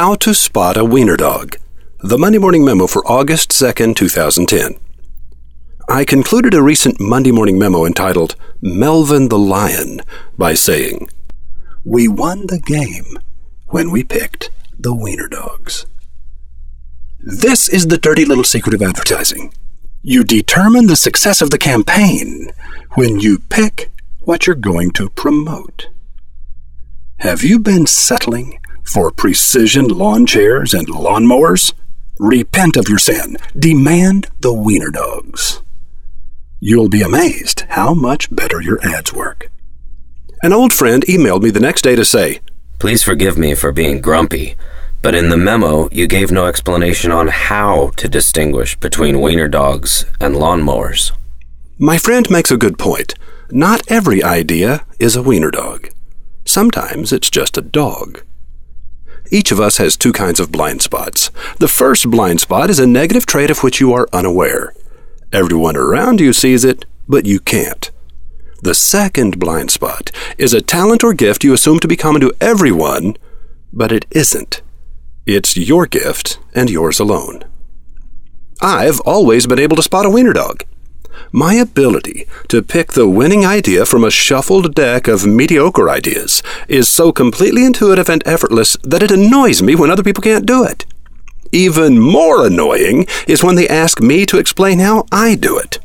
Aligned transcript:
How 0.00 0.14
to 0.14 0.32
Spot 0.32 0.76
a 0.76 0.84
Wiener 0.84 1.16
Dog. 1.16 1.56
The 2.04 2.16
Monday 2.16 2.38
Morning 2.38 2.64
Memo 2.64 2.86
for 2.86 3.04
August 3.04 3.50
2nd, 3.50 3.96
2010. 3.96 4.78
I 5.88 6.04
concluded 6.04 6.54
a 6.54 6.62
recent 6.62 7.00
Monday 7.00 7.32
morning 7.32 7.58
memo 7.58 7.84
entitled 7.84 8.36
Melvin 8.60 9.28
the 9.28 9.40
Lion 9.40 10.02
by 10.38 10.54
saying, 10.54 11.08
We 11.84 12.06
won 12.06 12.46
the 12.46 12.60
game 12.60 13.18
when 13.70 13.90
we 13.90 14.04
picked 14.04 14.50
the 14.78 14.94
Wiener 14.94 15.26
Dogs. 15.26 15.84
This 17.18 17.68
is 17.68 17.88
the 17.88 17.98
dirty 17.98 18.24
little 18.24 18.44
secret 18.44 18.74
of 18.74 18.82
advertising. 18.82 19.52
You 20.02 20.22
determine 20.22 20.86
the 20.86 20.94
success 20.94 21.42
of 21.42 21.50
the 21.50 21.58
campaign 21.58 22.52
when 22.94 23.18
you 23.18 23.40
pick 23.40 23.90
what 24.20 24.46
you're 24.46 24.54
going 24.54 24.92
to 24.92 25.10
promote. 25.10 25.88
Have 27.18 27.42
you 27.42 27.58
been 27.58 27.88
settling 27.88 28.60
for 28.88 29.10
precision 29.10 29.86
lawn 29.88 30.26
chairs 30.26 30.74
and 30.74 30.88
lawnmowers? 30.88 31.72
Repent 32.18 32.76
of 32.76 32.88
your 32.88 32.98
sin. 32.98 33.36
Demand 33.56 34.28
the 34.40 34.52
Wiener 34.52 34.90
Dogs. 34.90 35.62
You'll 36.60 36.88
be 36.88 37.02
amazed 37.02 37.60
how 37.68 37.94
much 37.94 38.34
better 38.34 38.60
your 38.60 38.80
ads 38.84 39.12
work. 39.12 39.50
An 40.42 40.52
old 40.52 40.72
friend 40.72 41.04
emailed 41.06 41.42
me 41.42 41.50
the 41.50 41.60
next 41.60 41.82
day 41.82 41.94
to 41.94 42.04
say, 42.04 42.40
Please 42.78 43.02
forgive 43.02 43.36
me 43.36 43.54
for 43.54 43.72
being 43.72 44.00
grumpy, 44.00 44.56
but 45.02 45.14
in 45.14 45.28
the 45.28 45.36
memo 45.36 45.88
you 45.92 46.06
gave 46.06 46.30
no 46.30 46.46
explanation 46.46 47.12
on 47.12 47.28
how 47.28 47.90
to 47.96 48.08
distinguish 48.08 48.76
between 48.76 49.20
wiener 49.20 49.48
dogs 49.48 50.04
and 50.20 50.34
lawnmowers. 50.34 51.12
My 51.78 51.98
friend 51.98 52.28
makes 52.30 52.50
a 52.50 52.56
good 52.56 52.78
point. 52.78 53.14
Not 53.50 53.82
every 53.90 54.22
idea 54.22 54.84
is 54.98 55.14
a 55.14 55.22
wiener 55.22 55.50
dog. 55.50 55.88
Sometimes 56.44 57.12
it's 57.12 57.30
just 57.30 57.56
a 57.56 57.62
dog. 57.62 58.22
Each 59.30 59.52
of 59.52 59.60
us 59.60 59.76
has 59.76 59.96
two 59.96 60.12
kinds 60.12 60.40
of 60.40 60.52
blind 60.52 60.82
spots. 60.82 61.30
The 61.58 61.68
first 61.68 62.10
blind 62.10 62.40
spot 62.40 62.70
is 62.70 62.78
a 62.78 62.86
negative 62.86 63.26
trait 63.26 63.50
of 63.50 63.62
which 63.62 63.80
you 63.80 63.92
are 63.92 64.08
unaware. 64.12 64.74
Everyone 65.32 65.76
around 65.76 66.20
you 66.20 66.32
sees 66.32 66.64
it, 66.64 66.86
but 67.06 67.26
you 67.26 67.38
can't. 67.40 67.90
The 68.62 68.74
second 68.74 69.38
blind 69.38 69.70
spot 69.70 70.10
is 70.38 70.54
a 70.54 70.62
talent 70.62 71.04
or 71.04 71.12
gift 71.12 71.44
you 71.44 71.52
assume 71.52 71.78
to 71.80 71.88
be 71.88 71.96
common 71.96 72.20
to 72.22 72.34
everyone, 72.40 73.16
but 73.72 73.92
it 73.92 74.06
isn't. 74.10 74.62
It's 75.26 75.56
your 75.56 75.86
gift 75.86 76.38
and 76.54 76.70
yours 76.70 76.98
alone. 76.98 77.44
I've 78.60 79.00
always 79.00 79.46
been 79.46 79.58
able 79.58 79.76
to 79.76 79.82
spot 79.82 80.06
a 80.06 80.10
wiener 80.10 80.32
dog. 80.32 80.64
My 81.32 81.54
ability 81.54 82.26
to 82.48 82.62
pick 82.62 82.92
the 82.92 83.08
winning 83.08 83.44
idea 83.44 83.84
from 83.84 84.02
a 84.02 84.10
shuffled 84.10 84.74
deck 84.74 85.08
of 85.08 85.26
mediocre 85.26 85.90
ideas 85.90 86.42
is 86.68 86.88
so 86.88 87.12
completely 87.12 87.66
intuitive 87.66 88.08
and 88.08 88.22
effortless 88.26 88.78
that 88.82 89.02
it 89.02 89.10
annoys 89.10 89.60
me 89.60 89.74
when 89.74 89.90
other 89.90 90.02
people 90.02 90.22
can't 90.22 90.46
do 90.46 90.64
it. 90.64 90.86
Even 91.52 91.98
more 91.98 92.46
annoying 92.46 93.06
is 93.26 93.44
when 93.44 93.56
they 93.56 93.68
ask 93.68 94.00
me 94.00 94.24
to 94.24 94.38
explain 94.38 94.78
how 94.78 95.04
I 95.12 95.34
do 95.34 95.58
it. 95.58 95.78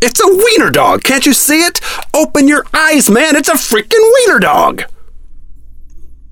It's 0.00 0.20
a 0.20 0.28
wiener 0.28 0.70
dog, 0.70 1.02
can't 1.02 1.26
you 1.26 1.32
see 1.32 1.64
it? 1.64 1.80
Open 2.14 2.46
your 2.46 2.64
eyes, 2.72 3.10
man, 3.10 3.34
it's 3.34 3.48
a 3.48 3.54
freaking 3.54 4.12
wiener 4.14 4.38
dog! 4.38 4.84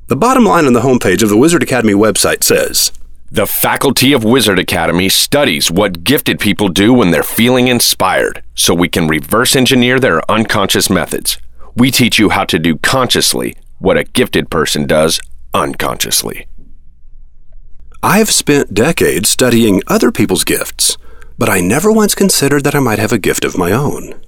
The 0.06 0.16
bottom 0.16 0.44
line 0.44 0.66
on 0.66 0.72
the 0.72 0.80
homepage 0.80 1.22
of 1.22 1.28
the 1.28 1.36
Wizard 1.36 1.62
Academy 1.62 1.94
website 1.94 2.42
says 2.42 2.90
The 3.32 3.46
Faculty 3.46 4.12
of 4.12 4.24
Wizard 4.24 4.58
Academy 4.58 5.08
studies 5.08 5.70
what 5.70 6.02
gifted 6.02 6.40
people 6.40 6.68
do 6.68 6.92
when 6.92 7.12
they're 7.12 7.22
feeling 7.22 7.68
inspired, 7.68 8.42
so 8.56 8.74
we 8.74 8.88
can 8.88 9.06
reverse 9.06 9.54
engineer 9.54 10.00
their 10.00 10.28
unconscious 10.28 10.90
methods. 10.90 11.38
We 11.76 11.92
teach 11.92 12.18
you 12.18 12.30
how 12.30 12.44
to 12.46 12.58
do 12.58 12.78
consciously 12.78 13.54
what 13.78 13.96
a 13.96 14.02
gifted 14.02 14.50
person 14.50 14.84
does 14.84 15.20
unconsciously. 15.54 16.48
I've 18.02 18.32
spent 18.32 18.74
decades 18.74 19.28
studying 19.28 19.80
other 19.86 20.10
people's 20.10 20.42
gifts, 20.42 20.96
but 21.38 21.48
I 21.48 21.60
never 21.60 21.92
once 21.92 22.16
considered 22.16 22.64
that 22.64 22.74
I 22.74 22.80
might 22.80 22.98
have 22.98 23.12
a 23.12 23.18
gift 23.18 23.44
of 23.44 23.56
my 23.56 23.70
own. 23.70 24.20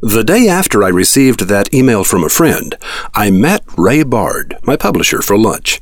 The 0.00 0.24
day 0.24 0.48
after 0.48 0.82
I 0.82 0.88
received 0.88 1.46
that 1.46 1.72
email 1.72 2.02
from 2.02 2.24
a 2.24 2.28
friend, 2.28 2.74
I 3.14 3.30
met 3.30 3.62
Ray 3.78 4.02
Bard, 4.02 4.56
my 4.64 4.76
publisher, 4.76 5.22
for 5.22 5.38
lunch. 5.38 5.80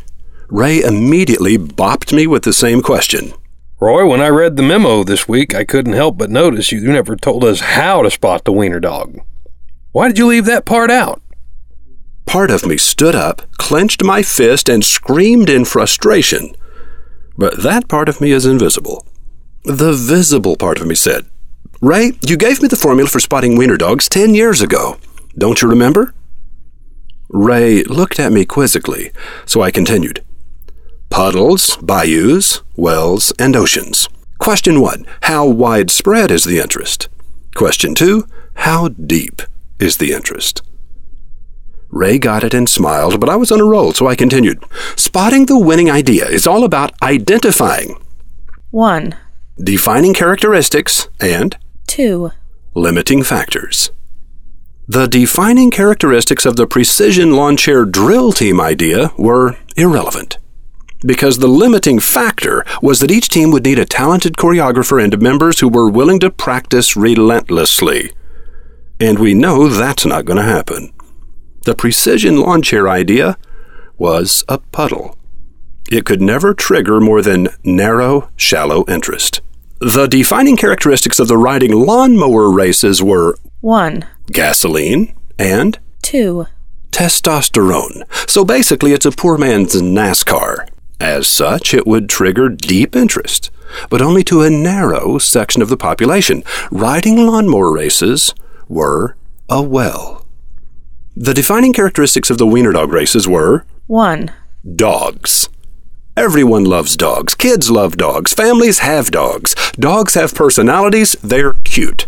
Ray 0.51 0.83
immediately 0.83 1.57
bopped 1.57 2.13
me 2.13 2.27
with 2.27 2.43
the 2.43 2.53
same 2.53 2.83
question. 2.83 3.33
Roy, 3.81 4.05
when 4.05 4.21
I 4.21 4.29
read 4.29 4.57
the 4.57 4.65
memo 4.65 5.05
this 5.05 5.29
week, 5.29 5.55
I 5.55 5.63
couldn't 5.63 5.93
help 5.93 6.19
but 6.19 6.29
notice 6.29 6.73
you 6.73 6.81
never 6.81 7.15
told 7.15 7.45
us 7.45 7.61
how 7.61 8.03
to 8.03 8.11
spot 8.11 8.45
the 8.45 8.53
wiener 8.53 8.81
dog. 8.81 9.21
Why 9.93 10.09
did 10.09 10.19
you 10.19 10.27
leave 10.27 10.47
that 10.47 10.65
part 10.65 10.91
out? 10.91 11.23
Part 12.27 12.51
of 12.51 12.67
me 12.67 12.77
stood 12.77 13.15
up, 13.15 13.43
clenched 13.59 14.03
my 14.03 14.23
fist, 14.23 14.69
and 14.69 14.85
screamed 14.85 15.49
in 15.49 15.65
frustration. 15.65 16.55
But 17.39 17.63
that 17.63 17.89
part 17.89 18.09
of 18.09 18.21
me 18.21 18.33
is 18.33 18.45
invisible. 18.45 19.07
The 19.65 19.93
visible 19.93 20.57
part 20.57 20.81
of 20.81 20.87
me 20.87 20.97
said, 20.97 21.27
Ray, 21.81 22.13
you 22.23 22.37
gave 22.37 22.61
me 22.61 22.67
the 22.67 22.77
formula 22.77 23.09
for 23.09 23.21
spotting 23.21 23.57
wiener 23.57 23.77
dogs 23.77 24.09
ten 24.09 24.35
years 24.35 24.61
ago. 24.61 24.99
Don't 25.39 25.63
you 25.63 25.69
remember? 25.69 26.13
Ray 27.29 27.85
looked 27.85 28.19
at 28.19 28.33
me 28.33 28.45
quizzically, 28.45 29.13
so 29.47 29.63
I 29.63 29.71
continued. 29.71 30.25
Puddles, 31.11 31.77
bayous, 31.79 32.63
wells, 32.77 33.33
and 33.39 33.57
oceans. 33.57 34.09
Question 34.39 34.81
one 34.81 35.05
How 35.23 35.45
widespread 35.45 36.31
is 36.31 36.45
the 36.45 36.59
interest? 36.61 37.09
Question 37.55 37.95
two 37.95 38.27
How 38.55 38.89
deep 38.89 39.43
is 39.79 39.97
the 39.99 40.13
interest? 40.13 40.63
Ray 41.91 42.19
got 42.19 42.45
it 42.45 42.55
and 42.55 42.69
smiled, 42.69 43.19
but 43.19 43.29
I 43.29 43.35
was 43.35 43.51
on 43.51 43.61
a 43.61 43.65
roll, 43.65 43.93
so 43.93 44.07
I 44.07 44.15
continued. 44.15 44.63
Spotting 44.95 45.47
the 45.47 45.59
winning 45.59 45.91
idea 45.91 46.27
is 46.29 46.47
all 46.47 46.63
about 46.63 46.93
identifying, 47.03 48.01
1, 48.71 49.17
defining 49.59 50.15
characteristics, 50.15 51.09
and 51.21 51.59
2, 51.89 52.31
limiting 52.75 53.25
factors. 53.25 53.91
The 54.87 55.09
defining 55.09 55.73
characteristics 55.73 56.47
of 56.47 56.55
the 56.55 56.69
precision 56.69 57.33
lawn 57.33 57.57
chair 57.57 57.85
drill 57.85 58.31
team 58.31 58.61
idea 58.61 59.13
were 59.19 59.57
irrelevant. 59.77 60.39
Because 61.03 61.39
the 61.39 61.49
limiting 61.49 61.99
factor 61.99 62.65
was 62.83 63.01
that 63.01 63.11
each 63.11 63.29
team 63.29 63.51
would 63.51 63.65
need 63.65 63.79
a 63.79 63.85
talented 63.85 64.35
choreographer 64.35 65.03
and 65.03 65.21
members 65.21 65.61
who 65.61 65.69
were 65.69 65.89
willing 65.89 66.21
to 66.21 66.31
practice 66.31 66.97
relentlessly. 66.97 68.13
And 69.01 69.19
we 69.19 69.33
know 69.33 69.69
that's 69.69 70.05
not 70.05 70.27
going 70.27 70.37
to 70.37 70.43
happen. 70.43 70.93
The 71.65 71.75
precision 71.75 72.39
lawn 72.39 72.63
chair 72.63 72.89
idea 72.89 73.39
was 73.97 74.45
a 74.49 74.59
puddle. 74.59 75.17
It 75.91 76.05
could 76.05 76.21
never 76.21 76.55
trigger 76.55 77.01
more 77.01 77.23
than 77.23 77.49
narrow, 77.65 78.31
shallow 78.37 78.85
interest. 78.87 79.41
The 79.81 80.07
defining 80.07 80.57
characteristics 80.57 81.19
of 81.19 81.29
the 81.29 81.39
riding 81.39 81.73
lawnmower 81.73 82.51
races 82.51 83.03
were 83.03 83.39
1, 83.61 84.07
gasoline 84.31 85.15
and 85.39 85.79
2, 86.03 86.47
testosterone. 86.91 88.03
So 88.29 88.45
basically, 88.45 88.93
it's 88.93 89.07
a 89.07 89.11
poor 89.11 89.39
man's 89.39 89.75
NASCAR. 89.75 90.69
As 91.01 91.27
such, 91.27 91.73
it 91.73 91.87
would 91.87 92.11
trigger 92.11 92.51
deep 92.51 92.95
interest, 92.95 93.51
but 93.89 94.03
only 94.03 94.23
to 94.25 94.43
a 94.43 94.51
narrow 94.51 95.17
section 95.17 95.63
of 95.63 95.71
the 95.71 95.77
population. 95.77 96.45
Riding 96.71 97.17
lawnmower 97.27 97.73
races 97.73 98.35
were 98.69 99.17
a 99.49 99.63
well. 99.63 100.27
The 101.17 101.35
defining 101.35 101.73
characteristics 101.73 102.29
of 102.29 102.37
the 102.37 102.47
wiener 102.47 102.73
dog 102.73 102.93
races 102.93 103.27
were 103.27 103.65
1, 103.87 104.31
dogs. 104.77 105.49
Everyone 106.17 106.65
loves 106.65 106.97
dogs. 106.97 107.35
Kids 107.35 107.71
love 107.71 107.97
dogs. 107.97 108.35
Families 108.35 108.81
have 108.81 109.11
dogs. 109.11 109.55
Dogs 109.73 110.15
have 110.15 110.35
personalities. 110.35 111.17
They're 111.23 111.55
cute. 111.65 112.07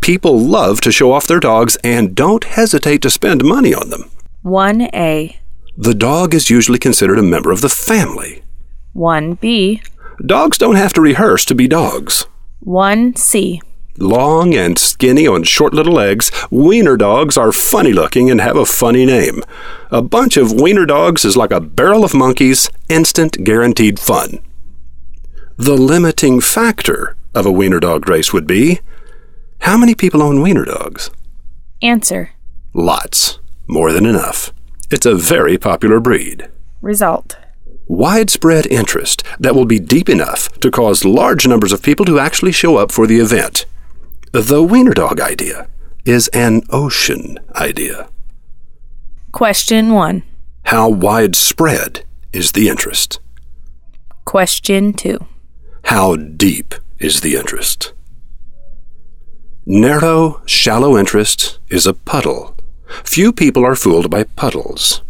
People 0.00 0.40
love 0.40 0.80
to 0.80 0.90
show 0.90 1.12
off 1.12 1.26
their 1.26 1.38
dogs 1.38 1.76
and 1.84 2.14
don't 2.14 2.44
hesitate 2.44 3.02
to 3.02 3.10
spend 3.10 3.44
money 3.44 3.74
on 3.74 3.90
them. 3.90 4.10
1A, 4.44 5.36
The 5.76 5.94
dog 5.94 6.34
is 6.34 6.50
usually 6.50 6.78
considered 6.78 7.18
a 7.18 7.22
member 7.22 7.50
of 7.50 7.60
the 7.60 7.68
family. 7.68 8.42
1B, 8.94 9.82
Dogs 10.24 10.58
don't 10.58 10.76
have 10.76 10.92
to 10.92 11.00
rehearse 11.00 11.44
to 11.46 11.54
be 11.54 11.66
dogs. 11.66 12.26
1C, 12.64 13.60
Long 13.98 14.54
and 14.54 14.78
skinny 14.78 15.26
on 15.26 15.42
short 15.42 15.74
little 15.74 15.92
legs, 15.94 16.30
wiener 16.50 16.96
dogs 16.96 17.36
are 17.36 17.52
funny 17.52 17.92
looking 17.92 18.30
and 18.30 18.40
have 18.40 18.56
a 18.56 18.64
funny 18.64 19.04
name. 19.04 19.42
A 19.90 20.00
bunch 20.02 20.36
of 20.36 20.52
wiener 20.52 20.86
dogs 20.86 21.24
is 21.24 21.36
like 21.36 21.50
a 21.50 21.60
barrel 21.60 22.04
of 22.04 22.14
monkeys, 22.14 22.70
instant 22.88 23.44
guaranteed 23.44 23.98
fun. 23.98 24.38
The 25.56 25.76
limiting 25.76 26.40
factor 26.40 27.16
of 27.34 27.44
a 27.46 27.52
wiener 27.52 27.80
dog 27.80 28.08
race 28.08 28.32
would 28.32 28.46
be 28.46 28.80
how 29.60 29.76
many 29.76 29.94
people 29.94 30.22
own 30.22 30.40
wiener 30.42 30.64
dogs? 30.64 31.10
Answer, 31.82 32.30
Lots. 32.74 33.38
More 33.68 33.92
than 33.92 34.06
enough. 34.06 34.52
It's 34.92 35.06
a 35.06 35.14
very 35.14 35.56
popular 35.56 36.00
breed. 36.00 36.50
Result, 36.82 37.38
Widespread 37.86 38.66
interest 38.66 39.24
that 39.40 39.54
will 39.54 39.64
be 39.64 39.78
deep 39.78 40.08
enough 40.08 40.48
to 40.60 40.70
cause 40.70 41.04
large 41.04 41.46
numbers 41.46 41.72
of 41.72 41.82
people 41.82 42.04
to 42.06 42.18
actually 42.18 42.52
show 42.52 42.76
up 42.76 42.92
for 42.92 43.06
the 43.06 43.18
event. 43.18 43.64
The 44.32 44.62
wiener 44.62 44.92
dog 44.92 45.20
idea 45.20 45.68
is 46.04 46.28
an 46.28 46.62
ocean 46.70 47.38
idea. 47.54 48.08
Question 49.32 49.92
1, 49.92 50.22
How 50.64 50.88
widespread 50.88 52.04
is 52.32 52.52
the 52.52 52.68
interest? 52.68 53.18
Question 54.24 54.92
2. 54.92 55.18
How 55.84 56.16
deep 56.16 56.74
is 56.98 57.22
the 57.22 57.34
interest? 57.34 57.92
Narrow, 59.64 60.42
shallow 60.46 60.96
interest 60.98 61.58
is 61.68 61.86
a 61.86 61.94
puddle. 61.94 62.56
Few 63.04 63.32
people 63.32 63.64
are 63.64 63.76
fooled 63.76 64.10
by 64.10 64.24
puddles. 64.24 65.02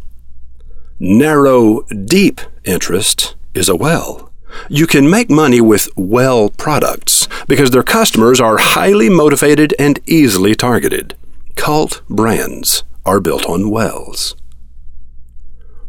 Narrow, 0.98 1.82
deep 1.82 2.40
interest 2.64 3.34
is 3.54 3.68
a 3.68 3.76
well. 3.76 4.30
You 4.68 4.86
can 4.86 5.10
make 5.10 5.30
money 5.30 5.60
with 5.60 5.88
well 5.96 6.50
products 6.50 7.28
because 7.48 7.70
their 7.70 7.82
customers 7.82 8.40
are 8.40 8.58
highly 8.58 9.08
motivated 9.08 9.74
and 9.78 9.98
easily 10.06 10.54
targeted. 10.54 11.16
Cult 11.56 12.02
brands 12.08 12.84
are 13.04 13.20
built 13.20 13.46
on 13.46 13.70
wells. 13.70 14.36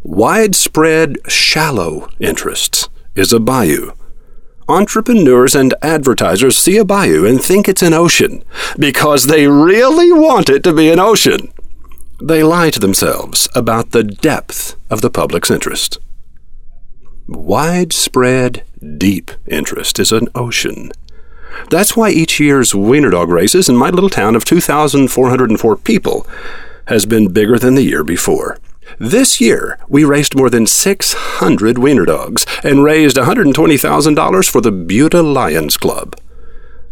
Widespread, 0.02 1.18
shallow 1.30 2.10
interest 2.20 2.90
is 3.16 3.32
a 3.32 3.40
bayou. 3.40 3.92
Entrepreneurs 4.68 5.56
and 5.56 5.74
advertisers 5.82 6.58
see 6.58 6.78
a 6.78 6.86
bayou 6.86 7.26
and 7.26 7.42
think 7.42 7.68
it's 7.68 7.82
an 7.82 7.94
ocean 7.94 8.44
because 8.80 9.26
they 9.26 9.48
really 9.48 10.12
want 10.12 10.50
it 10.50 10.64
to 10.64 10.74
be 10.74 10.90
an 10.90 11.00
ocean. 11.00 11.54
They 12.26 12.42
lie 12.42 12.70
to 12.70 12.80
themselves 12.80 13.50
about 13.54 13.92
the 13.92 14.02
depth 14.02 14.78
of 14.90 15.02
the 15.02 15.10
public's 15.10 15.52
interest. 15.52 15.98
Widespread, 17.28 18.64
deep 18.98 19.32
interest 19.46 20.00
is 20.00 20.14
an 20.14 20.30
ocean. 20.34 20.94
That's 21.70 21.98
why 21.98 22.12
each 22.12 22.40
year's 22.40 22.74
Wiener 22.74 23.10
Dog 23.10 23.28
races 23.28 23.68
in 23.68 23.76
my 23.76 23.90
little 23.90 24.10
town 24.10 24.38
of 24.38 24.46
2,404 24.46 25.76
people 25.76 26.26
has 26.88 27.06
been 27.06 27.34
bigger 27.34 27.60
than 27.60 27.76
the 27.76 27.84
year 27.84 28.06
before. 28.06 28.58
This 28.98 29.42
year, 29.42 29.78
we 29.90 30.06
raced 30.06 30.34
more 30.34 30.50
than 30.50 30.66
600 30.66 31.78
Wiener 31.78 32.06
Dogs 32.06 32.46
and 32.64 32.86
raised 32.86 33.18
$120,000 33.18 34.50
for 34.50 34.62
the 34.62 34.72
Buda 34.72 35.22
Lions 35.22 35.76
Club. 35.76 36.16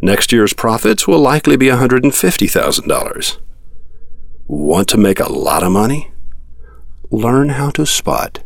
Next 0.02 0.34
year's 0.34 0.52
profits 0.52 1.08
will 1.08 1.20
likely 1.20 1.56
be 1.56 1.68
$150,000. 1.68 3.38
Want 4.52 4.90
to 4.90 4.98
make 4.98 5.22
a 5.22 5.32
lot 5.32 5.64
of 5.64 5.72
money? 5.72 6.12
Learn 7.10 7.48
how 7.48 7.70
to 7.70 7.86
spot 7.86 8.40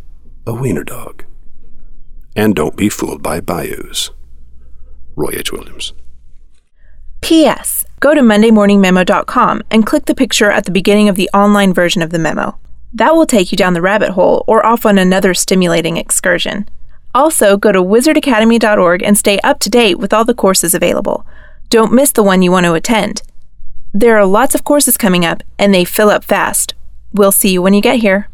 a 0.46 0.54
Wiener 0.54 0.84
Dog. 0.84 1.26
And 2.36 2.56
don't 2.56 2.76
be 2.76 2.90
fooled 2.90 3.24
by 3.24 3.40
bayous. 3.40 4.12
Roy 5.16 5.32
H. 5.34 5.52
Williams. 5.52 5.94
P.S. 7.22 7.88
Go 8.02 8.14
to 8.14 8.22
MondayMorningMemo.com 8.22 9.64
and 9.72 9.88
click 9.88 10.06
the 10.06 10.14
picture 10.14 10.52
at 10.52 10.66
the 10.66 10.72
beginning 10.72 11.10
of 11.10 11.16
the 11.16 11.28
online 11.34 11.74
version 11.74 12.04
of 12.04 12.12
the 12.12 12.20
memo. 12.20 12.60
That 12.94 13.16
will 13.16 13.26
take 13.26 13.52
you 13.52 13.58
down 13.58 13.74
the 13.74 13.82
rabbit 13.82 14.10
hole 14.10 14.44
or 14.46 14.64
off 14.64 14.86
on 14.86 15.00
another 15.00 15.34
stimulating 15.34 15.98
excursion. 15.98 16.70
Also, 17.16 17.58
go 17.58 17.72
to 17.72 17.82
wizardacademy.org 17.82 19.02
and 19.02 19.18
stay 19.18 19.40
up 19.40 19.60
to 19.62 19.72
date 19.72 19.98
with 19.98 20.14
all 20.14 20.24
the 20.24 20.36
courses 20.36 20.76
available. 20.76 21.26
Don't 21.70 21.92
miss 21.92 22.12
the 22.12 22.22
one 22.22 22.44
you 22.44 22.52
want 22.52 22.68
to 22.68 22.74
attend. 22.74 23.24
There 23.98 24.18
are 24.18 24.26
lots 24.26 24.54
of 24.56 24.66
courses 24.66 24.98
coming 24.98 25.24
up, 25.24 25.42
and 25.58 25.74
they 25.74 25.86
fill 25.86 26.10
up 26.10 26.26
fast. 26.26 26.74
We'll 27.14 27.32
see 27.32 27.54
you 27.54 27.62
when 27.62 27.74
you 27.74 27.80
get 27.80 28.00
here. 28.00 28.28